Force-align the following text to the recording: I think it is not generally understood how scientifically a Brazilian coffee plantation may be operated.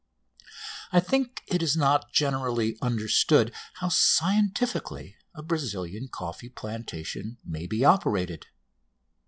I 0.91 0.99
think 0.99 1.43
it 1.45 1.61
is 1.61 1.77
not 1.77 2.11
generally 2.11 2.75
understood 2.81 3.53
how 3.75 3.89
scientifically 3.89 5.15
a 5.35 5.43
Brazilian 5.43 6.07
coffee 6.07 6.49
plantation 6.49 7.37
may 7.45 7.67
be 7.67 7.85
operated. 7.85 8.47